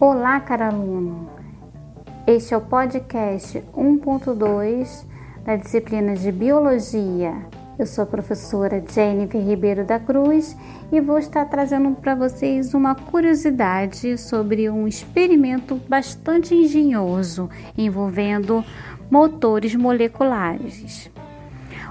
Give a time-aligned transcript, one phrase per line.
[0.00, 1.28] Olá, caro aluno!
[2.24, 5.04] Este é o podcast 1.2
[5.44, 7.34] da disciplina de Biologia.
[7.76, 10.56] Eu sou a professora Jennifer Ribeiro da Cruz
[10.92, 18.64] e vou estar trazendo para vocês uma curiosidade sobre um experimento bastante engenhoso envolvendo
[19.10, 21.10] motores moleculares.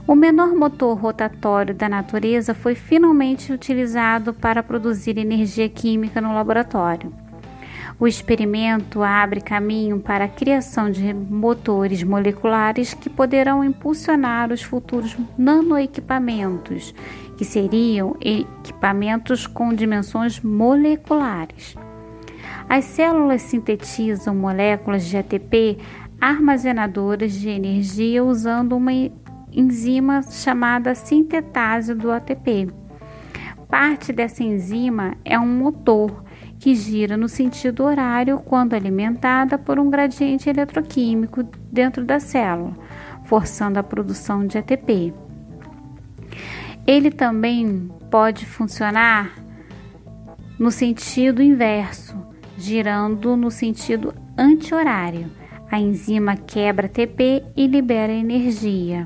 [0.07, 7.26] O menor motor rotatório da natureza foi finalmente utilizado para produzir energia química no laboratório.
[7.99, 15.15] O experimento abre caminho para a criação de motores moleculares que poderão impulsionar os futuros
[15.37, 16.93] nanoequipamentos,
[17.37, 21.75] que seriam equipamentos com dimensões moleculares.
[22.69, 25.77] As células sintetizam moléculas de ATP
[26.19, 28.91] armazenadoras de energia usando uma
[29.51, 32.69] enzima chamada sintetase do ATP.
[33.69, 36.23] Parte dessa enzima é um motor
[36.59, 42.73] que gira no sentido horário quando alimentada por um gradiente eletroquímico dentro da célula,
[43.25, 45.13] forçando a produção de ATP.
[46.85, 49.31] Ele também pode funcionar
[50.57, 52.17] no sentido inverso,
[52.57, 55.29] girando no sentido anti-horário.
[55.69, 59.05] A enzima quebra ATP e libera energia.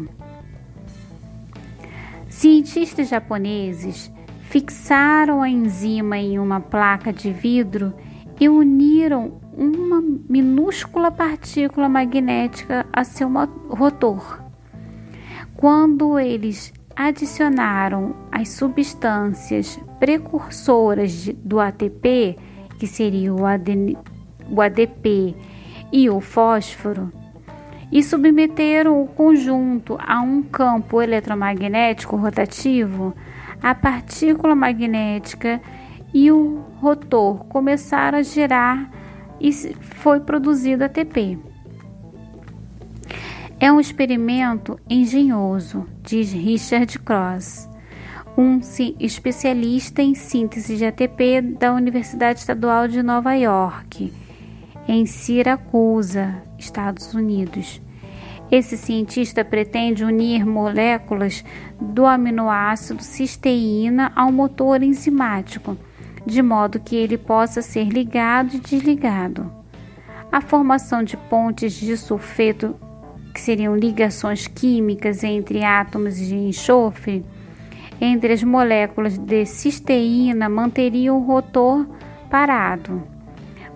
[2.29, 4.11] Cientistas japoneses
[4.51, 7.93] fixaram a enzima em uma placa de vidro
[8.37, 13.29] e uniram uma minúscula partícula magnética a seu
[13.69, 14.43] rotor.
[15.55, 22.35] Quando eles adicionaram as substâncias precursoras do ATP,
[22.77, 23.97] que seria o, AD,
[24.49, 25.33] o ADP
[25.93, 27.09] e o fósforo,
[27.91, 33.13] e submeteram o conjunto a um campo eletromagnético rotativo,
[33.61, 35.61] a partícula magnética
[36.13, 38.89] e o rotor começaram a girar
[39.39, 41.37] e foi produzido ATP.
[43.59, 47.69] É um experimento engenhoso, diz Richard Cross,
[48.37, 48.59] um
[48.99, 54.11] especialista em síntese de ATP da Universidade Estadual de Nova York,
[54.87, 57.81] em Siracusa, Estados Unidos.
[58.51, 61.43] Esse cientista pretende unir moléculas
[61.79, 65.77] do aminoácido cisteína ao motor enzimático,
[66.25, 69.49] de modo que ele possa ser ligado e desligado.
[70.29, 72.75] A formação de pontes de sulfeto,
[73.33, 77.25] que seriam ligações químicas entre átomos de enxofre,
[78.01, 81.87] entre as moléculas de cisteína manteria o rotor
[82.29, 83.20] parado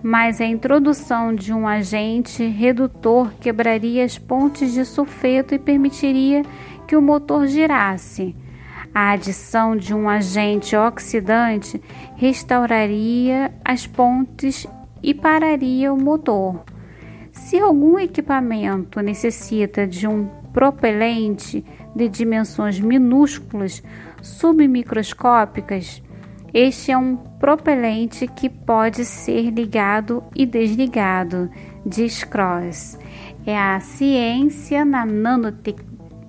[0.02, 6.42] mas a introdução de um agente redutor quebraria as pontes de sulfeto e permitiria
[6.86, 8.34] que o motor girasse.
[8.94, 11.82] A adição de um agente oxidante
[12.16, 14.66] restauraria as pontes
[15.02, 16.64] e pararia o motor.
[17.30, 21.62] Se algum equipamento necessita de um propelente
[21.94, 23.82] de dimensões minúsculas
[24.22, 26.02] submicroscópicas,
[26.58, 31.50] este é um propelente que pode ser ligado e desligado,
[31.84, 32.98] diz Cross.
[33.44, 35.76] É a ciência na nanote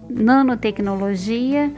[0.10, 1.72] nanotecnologia.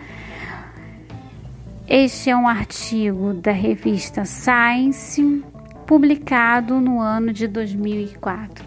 [1.87, 5.43] Este é um artigo da revista Science,
[5.85, 8.66] publicado no ano de 2004.